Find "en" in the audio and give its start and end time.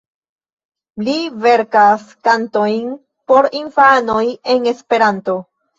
4.57-4.71